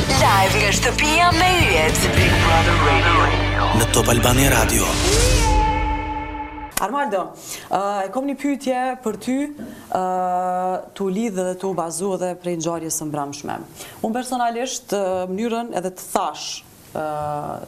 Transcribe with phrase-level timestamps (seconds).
[0.00, 1.98] Live nga shtëpia me yjet.
[3.80, 4.86] Në Top Albani Radio.
[6.80, 7.20] Armando,
[7.70, 12.54] eh, e kom një pytje për ty uh, të lidhë dhe të bazu dhe prej
[12.56, 13.58] në gjarje së mbramshme.
[14.06, 15.04] Unë personalisht eh,
[15.34, 16.48] mënyrën edhe të thash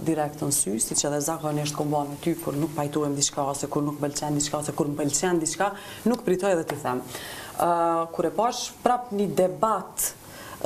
[0.03, 3.45] direkt në sy, si që edhe zakonisht kom bërë me ty, kur nuk pajtuem diçka,
[3.53, 5.69] ose kur nuk belqen diçka, ose kur nuk bëlqen diçka,
[6.11, 7.05] nuk pritoj edhe të them.
[7.53, 10.09] Uh, kur e pash prap një debat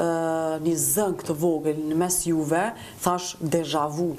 [0.03, 2.65] një zëng të vogël në mes juve,
[3.01, 4.11] thash deja vu,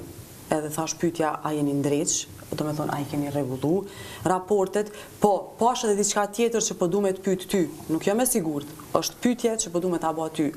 [0.52, 2.22] edhe thash pytja a jeni ndreq,
[2.56, 3.82] do me thonë a i keni regullu
[4.26, 4.88] raportet,
[5.22, 8.22] po, po ashtë edhe diçka tjetër që përdu po me të pytë ty, nuk jam
[8.24, 10.48] e sigurt, është pytje që përdu po me të abo aty.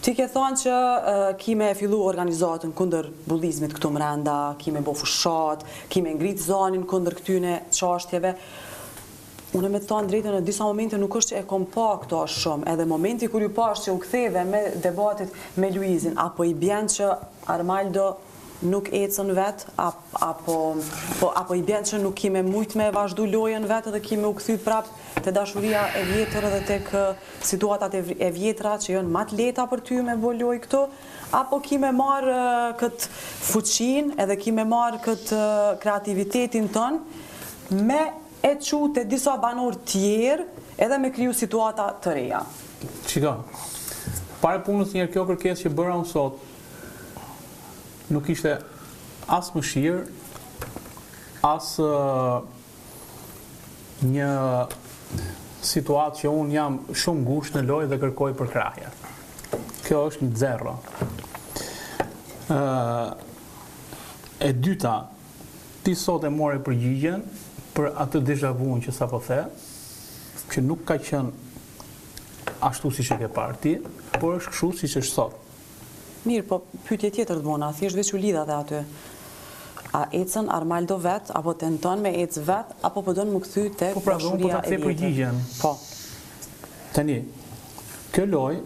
[0.00, 0.76] Ti ke thonë që
[1.42, 7.12] kime e fillu organizatën kunder bulizmit këtu mrenda, kime bo fushat, kime ngrit zonin kunder
[7.18, 8.32] këtyne qashtjeve,
[9.50, 12.66] Unë me ta drejtën në disa momente nuk është që e kom pa këto shumë,
[12.70, 16.52] edhe momenti kër ju pa është që u ktheve me debatit me Luizin, apo i
[16.54, 17.08] bjen që
[17.50, 18.12] Armaldo
[18.70, 19.72] nuk ecën vetë,
[20.44, 24.34] po, apo i bjen që nuk kime mujt me vazhdu lojen vetë dhe kime u
[24.38, 27.02] këthy prapë të dashuria e vjetër dhe të kë
[27.50, 30.84] situatat e vjetra që jënë matë leta për ty me bolloj këto,
[31.42, 32.38] apo kime marë
[32.84, 33.10] këtë
[33.50, 35.42] fuqin edhe kime marë këtë
[35.82, 38.02] kreativitetin tënë me
[38.42, 40.46] e që të disa banor tjerë
[40.80, 42.40] edhe me kryu situata të reja.
[43.06, 43.34] Qika,
[44.40, 46.38] pare punës njërë kjo kërkes që bëra unë sot,
[48.14, 48.54] nuk ishte
[49.30, 50.00] asë më shirë,
[51.50, 52.40] asë uh,
[54.08, 54.30] një
[55.70, 58.94] situatë që unë jam shumë gush në lojë dhe kërkoj për kraje.
[59.84, 60.78] Kjo është një zero.
[62.50, 63.12] Uh,
[64.40, 64.94] e dyta,
[65.84, 67.24] ti sot e more për gjigjen,
[67.80, 68.52] për atë deja
[68.84, 69.40] që sa po the,
[70.52, 71.30] që nuk ka qenë
[72.66, 73.76] ashtu si që ke parti,
[74.20, 75.36] por është këshu si që është sot.
[76.28, 76.58] Mirë, po
[76.88, 78.80] pytje tjetër të mona, thjesht veç u lidha dhe aty.
[79.96, 83.42] A ecën Armaldo vet, apo të nëton me ecë vet, apo përdo po në më
[83.46, 84.44] këthy të po pra, shuria po e vjetër?
[84.44, 85.40] Po pra, unë të këthej përgjigjen.
[85.62, 85.72] Po.
[86.92, 87.18] Tani,
[88.14, 88.60] kjo loj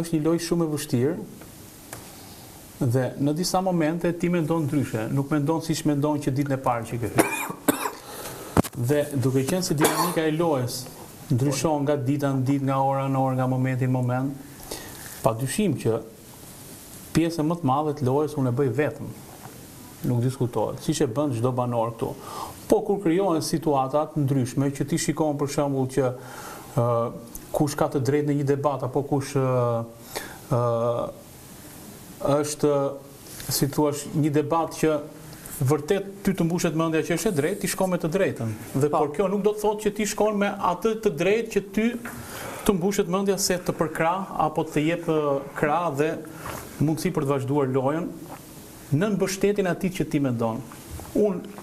[0.00, 1.14] është një loj shumë e vështirë,
[2.92, 6.32] dhe në disa momente ti me ndonë ndryshe, nuk me ndonë si shme ndonë që
[6.40, 7.31] ditë në parë që këthej
[8.82, 10.80] dhe duke qenë se dinamika e lojës
[11.32, 14.74] ndryshon nga dita në ditë, nga ora në orë, nga momenti në moment,
[15.22, 16.00] pa dyshim që
[17.14, 19.12] pjesën më të madhe të lojës unë e bëj vetëm.
[20.10, 20.80] Nuk diskutohet.
[20.82, 22.08] Si që bëndë gjdo banor këtu.
[22.68, 26.10] Po, kur kryohen situatat ndryshme, që ti shikon për shambull që
[27.54, 29.36] kush ka të drejt në një debat, apo kush
[32.22, 32.72] është,
[33.56, 33.70] si
[34.26, 34.96] një debat që
[35.60, 38.52] vërtet ty të mbushet mendja që është e drejtë, ti shkon me të drejtën.
[38.74, 39.00] Dhe po.
[39.02, 41.86] por kjo nuk do të thotë që ti shkon me atë të drejtë që ty
[42.62, 45.08] të mbushet mendja se të përkrah apo të jep
[45.58, 46.12] krah dhe
[46.82, 48.08] mundësi për të vazhduar lojën
[48.92, 50.60] në mbështetjen ati që ti mendon.
[51.18, 51.62] Unë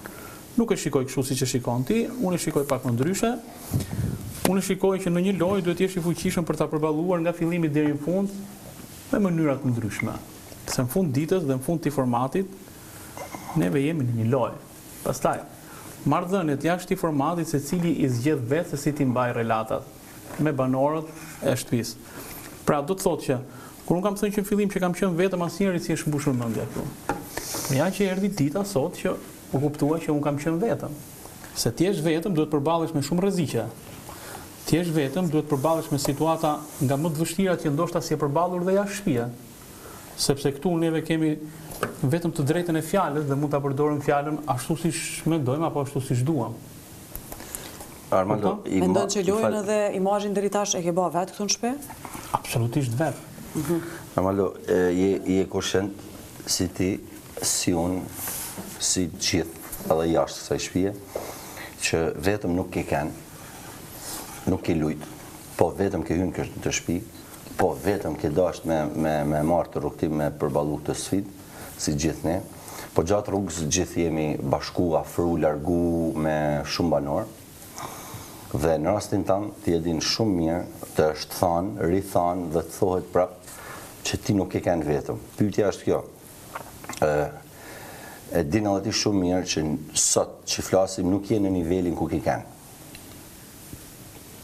[0.60, 3.34] nuk e shikoj kështu siç e shikon ti, unë e shikoj pak më ndryshe.
[4.50, 7.22] Unë e shikoj që në një lojë duhet të jesh i fuqishëm për ta përballuar
[7.24, 8.34] nga fillimi deri në fund
[9.12, 10.16] me mënyra të ndryshme.
[10.70, 12.50] Se në fund ditës dhe në fund të formatit
[13.58, 14.60] neve jemi në një lojë.
[15.06, 15.40] Pastaj,
[16.12, 19.96] marrëdhëniet jashtë i formatit se cili i zgjedh vetë se si ti mbaj relatat
[20.44, 21.08] me banorët
[21.50, 21.98] e shtëpisë.
[22.68, 23.38] Pra do të thotë që
[23.88, 26.36] kur un kam thënë që në fillim që kam qenë vetëm asnjëri si është në
[26.42, 26.84] mendja këtu.
[27.70, 29.12] me ja që erdhi dita sot që
[29.54, 30.94] u kuptua që un kam qenë vetëm.
[31.58, 33.64] Se ti je vetëm duhet të përballesh me shumë rreziqe.
[34.66, 38.14] Ti je vetëm duhet të përballesh me situata nga më të vështira që ndoshta si
[38.14, 39.28] e përballur dhe jashtë
[40.20, 41.36] Sepse këtu neve kemi
[42.12, 44.92] vetëm të drejtën e fjalës dhe mund të përdorim fjallën ashtu si
[45.32, 46.56] dojmë apo ashtu si shduam.
[48.16, 49.04] Armando, i ma...
[49.06, 51.96] që lojnë edhe imajin dhe rritash e ke ba vetë këtu në shtëpi?
[52.38, 53.28] Absolutisht vetë.
[53.60, 53.80] Mhm.
[54.18, 56.04] Armando, je e koshend
[56.50, 56.90] si ti,
[57.46, 58.02] si unë,
[58.82, 60.96] si gjithë edhe jashtë sa i shpje,
[61.86, 63.24] që vetëm nuk ke kenë,
[64.52, 65.14] nuk ke lujtë,
[65.60, 67.00] po vetëm ke hynë kështë në të
[67.60, 71.32] po vetëm ke dashtë me marë të rrugtim me përbalu këtë sfitë,
[71.80, 72.40] si gjithni,
[72.96, 76.36] po gjatë rrugës gjithë jemi bashku, afru, largu me
[76.68, 77.30] shumë banor,
[78.52, 83.10] dhe në rastin tanë të jedin shumë mirë të është thanë, rithanë, dhe të thohet
[83.14, 83.56] prapë
[84.08, 85.22] që ti nuk e kënë vetëm.
[85.38, 86.00] Pyrtja është kjo,
[87.08, 87.12] e,
[88.42, 89.64] e dinë edhe ti shumë mirë që
[90.08, 92.56] sot që flasim nuk je në nivelin ku ki kënë.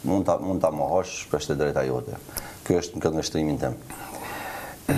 [0.05, 2.19] Mund ta, mund ta mohosh për shte drejta jote.
[2.67, 4.95] Kjo është në këtë nështrimin tëmë.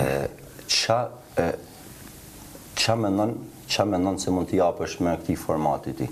[0.68, 0.98] Qa,
[2.88, 3.36] që me nënë,
[3.68, 6.08] që se mund t'i apësh me këti formatit ti,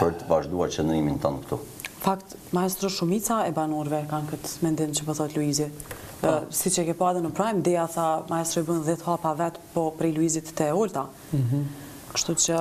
[0.00, 1.58] për të vazhduar që nërimin të në këtu?
[2.04, 5.92] Fakt, maestro Shumica e banorve kanë këtë mendim që pëthot po Luizit.
[6.20, 6.32] Po.
[6.56, 9.34] Si që ke po adhe në Prime, dhe ja tha maestro i bënë dhe hapa
[9.40, 11.06] vetë po prej Luizit të e ulta.
[11.36, 11.62] Mhm.
[12.14, 12.56] Kështu që...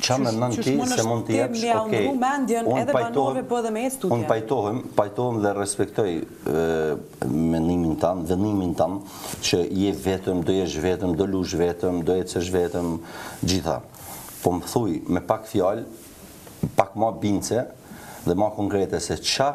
[0.00, 2.84] Qa me nënë ti se mund të jepsh, okej, unë
[3.50, 6.06] po studia unë pajtohëm, pajtohëm dhe respektoj
[7.28, 9.00] menimin tam, venimin tanë
[9.50, 12.92] që je vetëm, do jesh vetëm, do lush vetëm, do jetësh vetëm,
[13.44, 13.80] gjitha.
[14.40, 15.84] Po më thuj, me pak fjallë,
[16.78, 17.66] pak ma bince,
[18.24, 19.50] dhe ma konkrete se qa,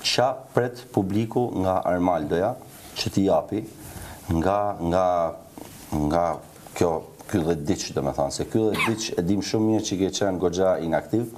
[0.00, 2.54] qa pret publiku nga Armaldoja,
[2.96, 3.60] që ti japi,
[4.32, 5.04] nga, nga,
[6.06, 6.24] nga
[6.76, 6.94] kjo
[7.30, 9.98] kyllë dhe diqë, do me thonë, se kyllë dhe diqë e dim shumë mirë që
[10.00, 11.28] ke qenë godja inaktiv,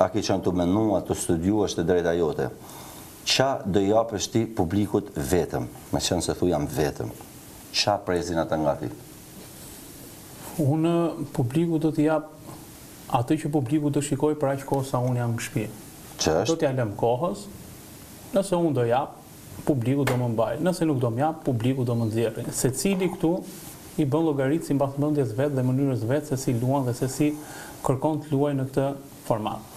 [0.00, 2.48] a ke qenë të menu, a të studiu, është të drejta jote.
[3.30, 7.12] Qa dhe japë është ti publikut vetëm, me qenë se thu jam vetëm,
[7.78, 8.90] qa prezina të nga ti?
[10.64, 10.94] Unë
[11.36, 12.58] publiku do t'i japë
[13.20, 15.64] atë që publiku do shikoj për aqë kohë sa unë jam në shpi.
[16.20, 16.50] Që është?
[16.52, 17.46] Do t'ja lem kohës,
[18.34, 19.16] nëse unë do japë,
[19.66, 22.44] publiku do më mbaj, nëse nuk do më japë, publiku do më ndjerë.
[22.56, 23.34] Se cili këtu
[24.00, 27.30] i bën logaritë si mbathëmëndjes vetë dhe mënyrës vetë se si luan dhe se si
[27.84, 28.88] kërkon të luaj në këtë
[29.28, 29.69] format.